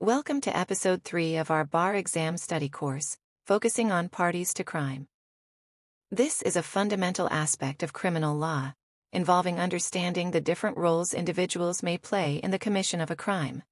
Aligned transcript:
Welcome 0.00 0.40
to 0.42 0.56
Episode 0.56 1.02
3 1.02 1.38
of 1.38 1.50
our 1.50 1.64
Bar 1.64 1.96
Exam 1.96 2.36
Study 2.36 2.68
course, 2.68 3.18
focusing 3.46 3.90
on 3.90 4.08
parties 4.08 4.54
to 4.54 4.62
crime. 4.62 5.08
This 6.08 6.40
is 6.40 6.54
a 6.54 6.62
fundamental 6.62 7.28
aspect 7.30 7.82
of 7.82 7.92
criminal 7.92 8.36
law, 8.36 8.74
involving 9.12 9.58
understanding 9.58 10.30
the 10.30 10.40
different 10.40 10.76
roles 10.76 11.12
individuals 11.12 11.82
may 11.82 11.98
play 11.98 12.36
in 12.36 12.52
the 12.52 12.60
commission 12.60 13.00
of 13.00 13.10
a 13.10 13.16
crime. 13.16 13.64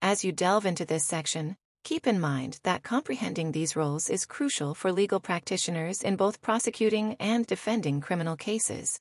As 0.00 0.24
you 0.24 0.30
delve 0.30 0.64
into 0.64 0.84
this 0.84 1.04
section, 1.04 1.56
keep 1.82 2.06
in 2.06 2.20
mind 2.20 2.60
that 2.62 2.84
comprehending 2.84 3.50
these 3.50 3.74
roles 3.74 4.08
is 4.08 4.24
crucial 4.24 4.72
for 4.72 4.92
legal 4.92 5.18
practitioners 5.18 6.00
in 6.00 6.14
both 6.14 6.40
prosecuting 6.40 7.16
and 7.18 7.44
defending 7.44 8.00
criminal 8.00 8.36
cases. 8.36 9.00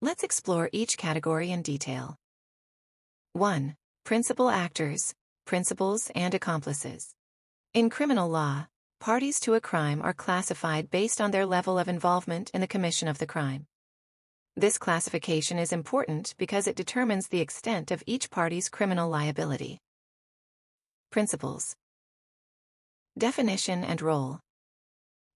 Let's 0.00 0.24
explore 0.24 0.68
each 0.72 0.98
category 0.98 1.52
in 1.52 1.62
detail. 1.62 2.16
1. 3.34 3.76
Principal 4.04 4.50
actors, 4.50 5.14
principals, 5.44 6.10
and 6.16 6.34
accomplices. 6.34 7.14
In 7.72 7.88
criminal 7.88 8.28
law, 8.28 8.66
parties 8.98 9.38
to 9.40 9.54
a 9.54 9.60
crime 9.60 10.02
are 10.02 10.12
classified 10.12 10.90
based 10.90 11.20
on 11.20 11.30
their 11.30 11.46
level 11.46 11.78
of 11.78 11.86
involvement 11.86 12.50
in 12.52 12.60
the 12.60 12.66
commission 12.66 13.06
of 13.06 13.18
the 13.18 13.28
crime. 13.28 13.64
This 14.56 14.76
classification 14.76 15.56
is 15.56 15.72
important 15.72 16.34
because 16.36 16.66
it 16.66 16.74
determines 16.74 17.28
the 17.28 17.40
extent 17.40 17.92
of 17.92 18.02
each 18.04 18.28
party's 18.28 18.68
criminal 18.68 19.08
liability. 19.08 19.78
Principals 21.10 21.76
Definition 23.16 23.84
and 23.84 24.02
role 24.02 24.40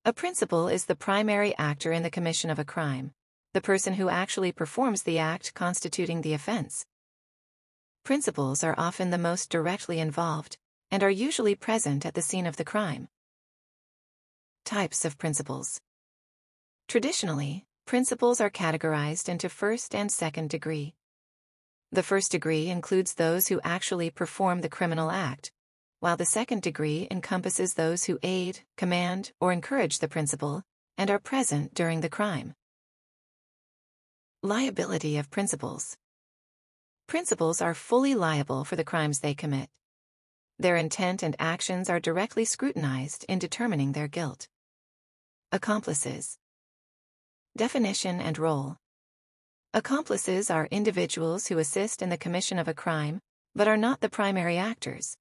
A 0.04 0.12
principal 0.12 0.66
is 0.66 0.86
the 0.86 0.96
primary 0.96 1.56
actor 1.56 1.92
in 1.92 2.02
the 2.02 2.10
commission 2.10 2.50
of 2.50 2.58
a 2.58 2.64
crime, 2.64 3.12
the 3.54 3.60
person 3.60 3.94
who 3.94 4.08
actually 4.08 4.50
performs 4.50 5.04
the 5.04 5.20
act 5.20 5.54
constituting 5.54 6.22
the 6.22 6.34
offense. 6.34 6.84
Principals 8.06 8.62
are 8.62 8.76
often 8.78 9.10
the 9.10 9.18
most 9.18 9.50
directly 9.50 9.98
involved, 9.98 10.58
and 10.92 11.02
are 11.02 11.10
usually 11.10 11.56
present 11.56 12.06
at 12.06 12.14
the 12.14 12.22
scene 12.22 12.46
of 12.46 12.56
the 12.56 12.64
crime. 12.64 13.08
Types 14.64 15.04
of 15.04 15.18
principals 15.18 15.80
Traditionally, 16.86 17.66
Principals 17.84 18.40
are 18.40 18.48
categorized 18.48 19.28
into 19.28 19.48
first 19.48 19.92
and 19.92 20.12
second 20.12 20.50
degree. 20.50 20.94
The 21.90 22.04
first 22.04 22.30
degree 22.30 22.68
includes 22.68 23.14
those 23.14 23.48
who 23.48 23.60
actually 23.64 24.10
perform 24.10 24.60
the 24.60 24.68
criminal 24.68 25.10
act, 25.10 25.50
while 25.98 26.16
the 26.16 26.24
second 26.24 26.62
degree 26.62 27.08
encompasses 27.10 27.74
those 27.74 28.04
who 28.04 28.20
aid, 28.22 28.60
command, 28.76 29.32
or 29.40 29.52
encourage 29.52 29.98
the 29.98 30.06
principal, 30.06 30.62
and 30.96 31.10
are 31.10 31.18
present 31.18 31.74
during 31.74 32.02
the 32.02 32.08
crime. 32.08 32.54
Liability 34.44 35.16
of 35.16 35.28
principals. 35.28 35.96
Principals 37.06 37.62
are 37.62 37.74
fully 37.74 38.16
liable 38.16 38.64
for 38.64 38.74
the 38.74 38.82
crimes 38.82 39.20
they 39.20 39.34
commit. 39.34 39.70
Their 40.58 40.74
intent 40.74 41.22
and 41.22 41.36
actions 41.38 41.88
are 41.88 42.00
directly 42.00 42.44
scrutinized 42.44 43.24
in 43.28 43.38
determining 43.38 43.92
their 43.92 44.08
guilt. 44.08 44.48
Accomplices. 45.52 46.38
Definition 47.56 48.20
and 48.20 48.36
role. 48.38 48.76
Accomplices 49.72 50.50
are 50.50 50.66
individuals 50.72 51.46
who 51.46 51.58
assist 51.58 52.02
in 52.02 52.08
the 52.08 52.18
commission 52.18 52.58
of 52.58 52.66
a 52.66 52.74
crime, 52.74 53.20
but 53.54 53.68
are 53.68 53.76
not 53.76 54.00
the 54.00 54.08
primary 54.08 54.58
actors. 54.58 55.16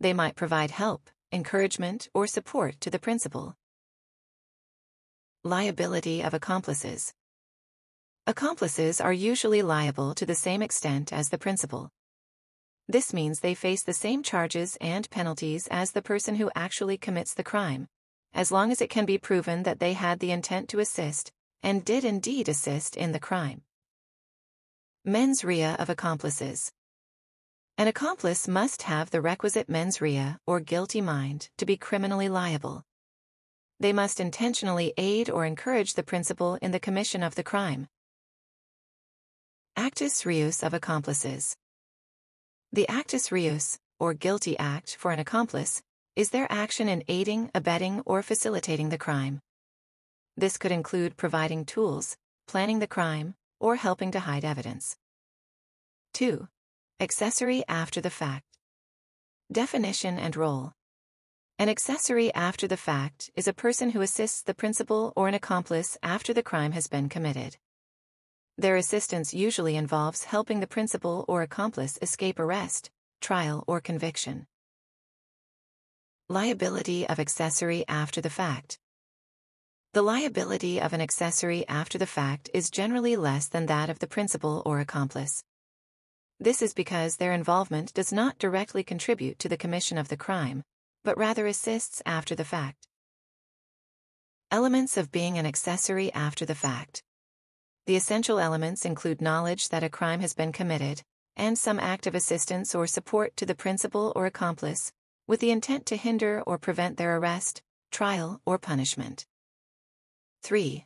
They 0.00 0.14
might 0.14 0.36
provide 0.36 0.70
help, 0.70 1.10
encouragement, 1.32 2.08
or 2.14 2.26
support 2.26 2.80
to 2.80 2.88
the 2.88 2.98
principal. 2.98 3.56
Liability 5.44 6.22
of 6.22 6.32
accomplices. 6.32 7.12
Accomplices 8.28 9.00
are 9.00 9.10
usually 9.10 9.62
liable 9.62 10.14
to 10.14 10.26
the 10.26 10.34
same 10.34 10.60
extent 10.60 11.14
as 11.14 11.30
the 11.30 11.38
principal. 11.38 11.88
This 12.86 13.14
means 13.14 13.40
they 13.40 13.54
face 13.54 13.82
the 13.82 13.94
same 13.94 14.22
charges 14.22 14.76
and 14.82 15.08
penalties 15.08 15.66
as 15.70 15.92
the 15.92 16.02
person 16.02 16.34
who 16.34 16.50
actually 16.54 16.98
commits 16.98 17.32
the 17.32 17.42
crime, 17.42 17.88
as 18.34 18.52
long 18.52 18.70
as 18.70 18.82
it 18.82 18.90
can 18.90 19.06
be 19.06 19.16
proven 19.16 19.62
that 19.62 19.80
they 19.80 19.94
had 19.94 20.20
the 20.20 20.30
intent 20.30 20.68
to 20.68 20.78
assist, 20.78 21.32
and 21.62 21.86
did 21.86 22.04
indeed 22.04 22.50
assist 22.50 22.98
in 22.98 23.12
the 23.12 23.18
crime. 23.18 23.62
Mens 25.06 25.42
rea 25.42 25.74
of 25.76 25.88
accomplices. 25.88 26.70
An 27.78 27.88
accomplice 27.88 28.46
must 28.46 28.82
have 28.82 29.08
the 29.08 29.22
requisite 29.22 29.70
mens 29.70 30.02
rea, 30.02 30.36
or 30.46 30.60
guilty 30.60 31.00
mind, 31.00 31.48
to 31.56 31.64
be 31.64 31.78
criminally 31.78 32.28
liable. 32.28 32.84
They 33.80 33.94
must 33.94 34.20
intentionally 34.20 34.92
aid 34.98 35.30
or 35.30 35.46
encourage 35.46 35.94
the 35.94 36.02
principal 36.02 36.56
in 36.56 36.72
the 36.72 36.78
commission 36.78 37.22
of 37.22 37.34
the 37.34 37.42
crime. 37.42 37.88
Actus 39.78 40.26
reus 40.26 40.64
of 40.64 40.74
accomplices. 40.74 41.56
The 42.72 42.88
actus 42.88 43.30
reus, 43.30 43.78
or 44.00 44.12
guilty 44.12 44.58
act 44.58 44.96
for 44.96 45.12
an 45.12 45.20
accomplice, 45.20 45.84
is 46.16 46.30
their 46.30 46.50
action 46.50 46.88
in 46.88 47.04
aiding, 47.06 47.52
abetting, 47.54 48.02
or 48.04 48.20
facilitating 48.24 48.88
the 48.88 48.98
crime. 48.98 49.40
This 50.36 50.58
could 50.58 50.72
include 50.72 51.16
providing 51.16 51.64
tools, 51.64 52.16
planning 52.48 52.80
the 52.80 52.88
crime, 52.88 53.36
or 53.60 53.76
helping 53.76 54.10
to 54.10 54.18
hide 54.18 54.44
evidence. 54.44 54.96
2. 56.14 56.48
Accessory 56.98 57.62
after 57.68 58.00
the 58.00 58.10
fact. 58.10 58.58
Definition 59.52 60.18
and 60.18 60.34
role. 60.34 60.72
An 61.56 61.68
accessory 61.68 62.34
after 62.34 62.66
the 62.66 62.76
fact 62.76 63.30
is 63.36 63.46
a 63.46 63.52
person 63.52 63.90
who 63.90 64.00
assists 64.00 64.42
the 64.42 64.54
principal 64.54 65.12
or 65.14 65.28
an 65.28 65.34
accomplice 65.34 65.96
after 66.02 66.34
the 66.34 66.42
crime 66.42 66.72
has 66.72 66.88
been 66.88 67.08
committed. 67.08 67.58
Their 68.58 68.74
assistance 68.74 69.32
usually 69.32 69.76
involves 69.76 70.24
helping 70.24 70.58
the 70.58 70.66
principal 70.66 71.24
or 71.28 71.42
accomplice 71.42 71.96
escape 72.02 72.40
arrest, 72.40 72.90
trial, 73.20 73.62
or 73.68 73.80
conviction. 73.80 74.48
Liability 76.28 77.08
of 77.08 77.20
accessory 77.20 77.84
after 77.86 78.20
the 78.20 78.30
fact. 78.30 78.80
The 79.92 80.02
liability 80.02 80.80
of 80.80 80.92
an 80.92 81.00
accessory 81.00 81.68
after 81.68 81.98
the 81.98 82.06
fact 82.06 82.50
is 82.52 82.68
generally 82.68 83.14
less 83.14 83.46
than 83.46 83.66
that 83.66 83.90
of 83.90 84.00
the 84.00 84.08
principal 84.08 84.60
or 84.66 84.80
accomplice. 84.80 85.44
This 86.40 86.60
is 86.60 86.74
because 86.74 87.16
their 87.16 87.32
involvement 87.32 87.94
does 87.94 88.12
not 88.12 88.38
directly 88.40 88.82
contribute 88.82 89.38
to 89.38 89.48
the 89.48 89.56
commission 89.56 89.98
of 89.98 90.08
the 90.08 90.16
crime, 90.16 90.64
but 91.04 91.16
rather 91.16 91.46
assists 91.46 92.02
after 92.04 92.34
the 92.34 92.44
fact. 92.44 92.88
Elements 94.50 94.96
of 94.96 95.12
being 95.12 95.38
an 95.38 95.46
accessory 95.46 96.12
after 96.12 96.44
the 96.44 96.56
fact. 96.56 97.04
The 97.88 97.96
essential 97.96 98.38
elements 98.38 98.84
include 98.84 99.22
knowledge 99.22 99.70
that 99.70 99.82
a 99.82 99.88
crime 99.88 100.20
has 100.20 100.34
been 100.34 100.52
committed, 100.52 101.00
and 101.38 101.58
some 101.58 101.80
act 101.80 102.06
of 102.06 102.14
assistance 102.14 102.74
or 102.74 102.86
support 102.86 103.34
to 103.38 103.46
the 103.46 103.54
principal 103.54 104.12
or 104.14 104.26
accomplice, 104.26 104.92
with 105.26 105.40
the 105.40 105.50
intent 105.50 105.86
to 105.86 105.96
hinder 105.96 106.42
or 106.42 106.58
prevent 106.58 106.98
their 106.98 107.16
arrest, 107.16 107.62
trial, 107.90 108.42
or 108.44 108.58
punishment. 108.58 109.24
3. 110.42 110.84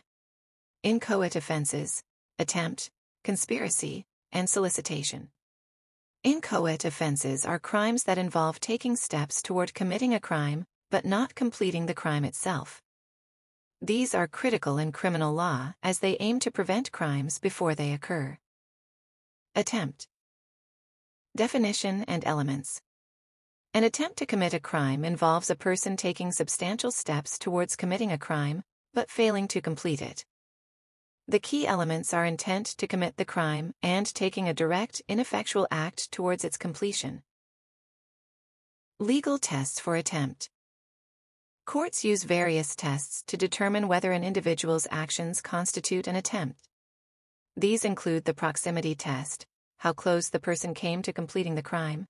Inchoate 0.85 1.35
offenses, 1.35 2.05
attempt, 2.39 2.89
conspiracy, 3.25 4.05
and 4.31 4.49
solicitation. 4.49 5.31
Inchoate 6.23 6.84
offenses 6.84 7.45
are 7.45 7.59
crimes 7.59 8.05
that 8.05 8.17
involve 8.17 8.61
taking 8.61 8.95
steps 8.95 9.43
toward 9.43 9.75
committing 9.75 10.15
a 10.15 10.21
crime, 10.21 10.67
but 10.89 11.05
not 11.05 11.34
completing 11.34 11.87
the 11.87 11.95
crime 11.95 12.25
itself. 12.25 12.81
These 13.84 14.15
are 14.15 14.28
critical 14.28 14.78
in 14.78 14.93
criminal 14.93 15.34
law 15.34 15.75
as 15.82 15.98
they 15.98 16.16
aim 16.20 16.38
to 16.41 16.53
prevent 16.53 16.93
crimes 16.93 17.41
before 17.41 17.75
they 17.75 17.93
occur. 17.93 18.38
Attempt 19.56 20.06
Definition 21.34 22.04
and 22.04 22.25
elements 22.25 22.81
an 23.75 23.84
attempt 23.84 24.19
to 24.19 24.26
commit 24.26 24.53
a 24.53 24.60
crime 24.60 25.03
involves 25.03 25.48
a 25.48 25.56
person 25.56 25.97
taking 25.97 26.31
substantial 26.31 26.91
steps 26.91 27.38
towards 27.38 27.75
committing 27.75 28.12
a 28.12 28.19
crime, 28.19 28.62
but 28.92 29.10
failing 29.10 29.48
to 29.48 29.62
complete 29.62 30.03
it. 30.03 30.26
The 31.26 31.41
key 31.41 31.66
elements 31.66 32.12
are 32.12 32.26
intent 32.26 32.66
to 32.66 32.87
commit 32.87 33.16
the 33.16 33.25
crime 33.25 33.75
and 33.82 34.06
taking 34.15 34.47
a 34.47 34.54
direct, 34.54 35.00
ineffectual 35.09 35.66
act 35.71 36.12
towards 36.12 36.44
its 36.44 36.59
completion. 36.59 37.22
Legal 38.98 39.39
tests 39.39 39.80
for 39.80 39.97
attempt. 39.97 40.51
Courts 41.64 42.04
use 42.04 42.24
various 42.24 42.74
tests 42.74 43.22
to 43.28 43.36
determine 43.36 43.86
whether 43.86 44.10
an 44.10 44.24
individual's 44.24 44.88
actions 44.91 45.41
constitute 45.41 46.09
an 46.09 46.16
attempt. 46.16 46.68
These 47.56 47.84
include 47.84 48.24
the 48.24 48.34
proximity 48.34 48.94
test, 48.94 49.47
how 49.78 49.92
close 49.92 50.28
the 50.30 50.41
person 50.41 50.74
came 50.74 51.03
to 51.03 51.12
completing 51.12 51.54
the 51.54 51.62
crime, 51.62 52.06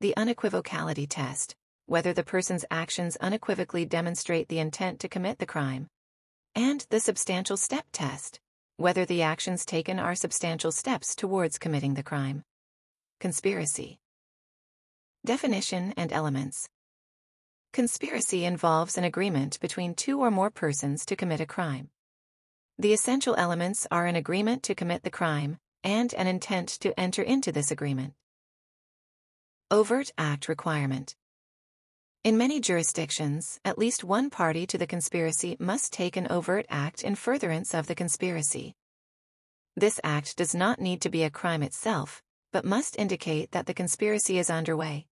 the 0.00 0.14
unequivocality 0.16 1.06
test, 1.08 1.56
whether 1.86 2.12
the 2.12 2.22
person's 2.22 2.64
actions 2.70 3.16
unequivocally 3.16 3.84
demonstrate 3.84 4.48
the 4.48 4.60
intent 4.60 5.00
to 5.00 5.08
commit 5.08 5.38
the 5.38 5.46
crime. 5.46 5.88
And 6.54 6.86
the 6.90 7.00
substantial 7.00 7.56
step 7.56 7.86
test, 7.92 8.38
whether 8.76 9.04
the 9.04 9.22
actions 9.22 9.64
taken 9.64 9.98
are 9.98 10.14
substantial 10.14 10.70
steps 10.70 11.14
towards 11.16 11.58
committing 11.58 11.94
the 11.94 12.02
crime. 12.02 12.42
Conspiracy. 13.20 13.98
Definition 15.24 15.92
and 15.96 16.12
elements. 16.12 16.68
Conspiracy 17.72 18.44
involves 18.44 18.96
an 18.96 19.04
agreement 19.04 19.60
between 19.60 19.94
two 19.94 20.20
or 20.20 20.30
more 20.30 20.50
persons 20.50 21.04
to 21.06 21.16
commit 21.16 21.40
a 21.40 21.46
crime. 21.46 21.90
The 22.78 22.92
essential 22.92 23.34
elements 23.36 23.86
are 23.90 24.06
an 24.06 24.16
agreement 24.16 24.62
to 24.64 24.74
commit 24.74 25.02
the 25.02 25.10
crime 25.10 25.58
and 25.82 26.12
an 26.14 26.26
intent 26.26 26.68
to 26.80 26.98
enter 26.98 27.22
into 27.22 27.52
this 27.52 27.70
agreement. 27.70 28.14
Overt 29.70 30.12
Act 30.16 30.48
Requirement 30.48 31.16
In 32.22 32.36
many 32.36 32.60
jurisdictions, 32.60 33.60
at 33.64 33.78
least 33.78 34.04
one 34.04 34.30
party 34.30 34.66
to 34.66 34.78
the 34.78 34.86
conspiracy 34.86 35.56
must 35.58 35.92
take 35.92 36.16
an 36.16 36.26
overt 36.30 36.66
act 36.68 37.02
in 37.02 37.14
furtherance 37.14 37.74
of 37.74 37.86
the 37.86 37.94
conspiracy. 37.94 38.74
This 39.74 40.00
act 40.04 40.36
does 40.36 40.54
not 40.54 40.80
need 40.80 41.00
to 41.02 41.10
be 41.10 41.22
a 41.22 41.30
crime 41.30 41.62
itself, 41.62 42.22
but 42.52 42.64
must 42.64 42.98
indicate 42.98 43.52
that 43.52 43.66
the 43.66 43.74
conspiracy 43.74 44.38
is 44.38 44.50
underway. 44.50 45.06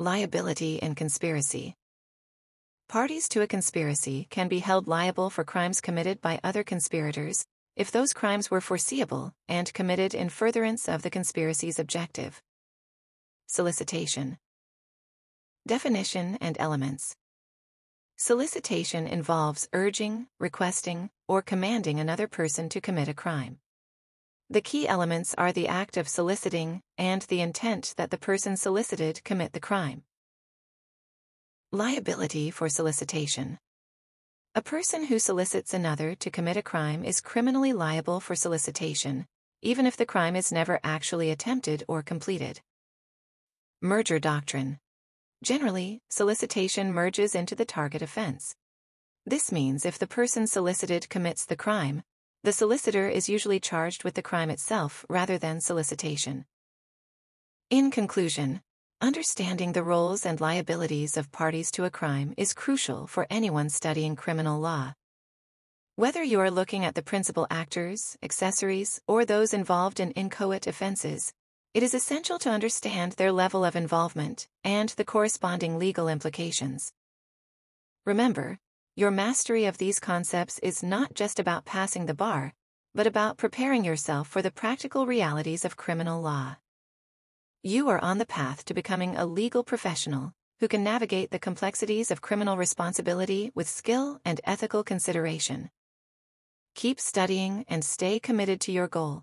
Liability 0.00 0.76
in 0.76 0.94
conspiracy. 0.94 1.74
Parties 2.88 3.28
to 3.30 3.42
a 3.42 3.48
conspiracy 3.48 4.28
can 4.30 4.46
be 4.46 4.60
held 4.60 4.86
liable 4.86 5.28
for 5.28 5.42
crimes 5.42 5.80
committed 5.80 6.20
by 6.20 6.38
other 6.44 6.62
conspirators 6.62 7.44
if 7.74 7.90
those 7.90 8.12
crimes 8.12 8.48
were 8.48 8.60
foreseeable 8.60 9.34
and 9.48 9.74
committed 9.74 10.14
in 10.14 10.28
furtherance 10.28 10.88
of 10.88 11.02
the 11.02 11.10
conspiracy's 11.10 11.80
objective. 11.80 12.40
Solicitation. 13.48 14.38
Definition 15.66 16.38
and 16.40 16.56
elements. 16.60 17.16
Solicitation 18.16 19.08
involves 19.08 19.68
urging, 19.72 20.28
requesting, 20.38 21.10
or 21.26 21.42
commanding 21.42 21.98
another 21.98 22.28
person 22.28 22.68
to 22.68 22.80
commit 22.80 23.08
a 23.08 23.14
crime. 23.14 23.58
The 24.50 24.62
key 24.62 24.88
elements 24.88 25.34
are 25.36 25.52
the 25.52 25.68
act 25.68 25.98
of 25.98 26.08
soliciting 26.08 26.80
and 26.96 27.20
the 27.22 27.42
intent 27.42 27.92
that 27.98 28.10
the 28.10 28.16
person 28.16 28.56
solicited 28.56 29.22
commit 29.22 29.52
the 29.52 29.60
crime. 29.60 30.04
Liability 31.70 32.50
for 32.50 32.70
solicitation. 32.70 33.58
A 34.54 34.62
person 34.62 35.04
who 35.04 35.18
solicits 35.18 35.74
another 35.74 36.14
to 36.14 36.30
commit 36.30 36.56
a 36.56 36.62
crime 36.62 37.04
is 37.04 37.20
criminally 37.20 37.74
liable 37.74 38.20
for 38.20 38.34
solicitation, 38.34 39.26
even 39.60 39.84
if 39.84 39.98
the 39.98 40.06
crime 40.06 40.34
is 40.34 40.50
never 40.50 40.80
actually 40.82 41.30
attempted 41.30 41.84
or 41.86 42.02
completed. 42.02 42.62
Merger 43.82 44.18
doctrine. 44.18 44.78
Generally, 45.42 46.00
solicitation 46.08 46.90
merges 46.90 47.34
into 47.34 47.54
the 47.54 47.66
target 47.66 48.00
offense. 48.00 48.56
This 49.26 49.52
means 49.52 49.84
if 49.84 49.98
the 49.98 50.06
person 50.06 50.46
solicited 50.46 51.10
commits 51.10 51.44
the 51.44 51.54
crime, 51.54 52.02
the 52.44 52.52
solicitor 52.52 53.08
is 53.08 53.28
usually 53.28 53.60
charged 53.60 54.04
with 54.04 54.14
the 54.14 54.22
crime 54.22 54.50
itself 54.50 55.04
rather 55.08 55.38
than 55.38 55.60
solicitation. 55.60 56.44
In 57.70 57.90
conclusion, 57.90 58.62
Understanding 59.00 59.74
the 59.74 59.84
roles 59.84 60.26
and 60.26 60.40
liabilities 60.40 61.16
of 61.16 61.30
parties 61.30 61.70
to 61.70 61.84
a 61.84 61.90
crime 61.90 62.34
is 62.36 62.52
crucial 62.52 63.06
for 63.06 63.28
anyone 63.30 63.68
studying 63.68 64.16
criminal 64.16 64.58
law. 64.58 64.92
Whether 65.94 66.24
you 66.24 66.40
are 66.40 66.50
looking 66.50 66.84
at 66.84 66.96
the 66.96 67.02
principal 67.02 67.46
actors, 67.48 68.16
accessories, 68.24 69.00
or 69.06 69.24
those 69.24 69.54
involved 69.54 70.00
in 70.00 70.10
inchoate 70.12 70.66
offenses, 70.66 71.32
it 71.74 71.84
is 71.84 71.94
essential 71.94 72.40
to 72.40 72.50
understand 72.50 73.12
their 73.12 73.30
level 73.30 73.64
of 73.64 73.76
involvement 73.76 74.48
and 74.64 74.88
the 74.88 75.04
corresponding 75.04 75.78
legal 75.78 76.08
implications. 76.08 76.92
Remember, 78.04 78.58
your 78.98 79.12
mastery 79.12 79.64
of 79.64 79.78
these 79.78 80.00
concepts 80.00 80.58
is 80.58 80.82
not 80.82 81.14
just 81.14 81.38
about 81.38 81.64
passing 81.64 82.06
the 82.06 82.14
bar, 82.14 82.52
but 82.96 83.06
about 83.06 83.36
preparing 83.36 83.84
yourself 83.84 84.26
for 84.26 84.42
the 84.42 84.50
practical 84.50 85.06
realities 85.06 85.64
of 85.64 85.76
criminal 85.76 86.20
law. 86.20 86.56
You 87.62 87.88
are 87.90 88.02
on 88.02 88.18
the 88.18 88.26
path 88.26 88.64
to 88.64 88.74
becoming 88.74 89.14
a 89.14 89.24
legal 89.24 89.62
professional 89.62 90.32
who 90.58 90.66
can 90.66 90.82
navigate 90.82 91.30
the 91.30 91.38
complexities 91.38 92.10
of 92.10 92.20
criminal 92.20 92.56
responsibility 92.56 93.52
with 93.54 93.68
skill 93.68 94.18
and 94.24 94.40
ethical 94.42 94.82
consideration. 94.82 95.70
Keep 96.74 96.98
studying 96.98 97.64
and 97.68 97.84
stay 97.84 98.18
committed 98.18 98.60
to 98.62 98.72
your 98.72 98.88
goal. 98.88 99.22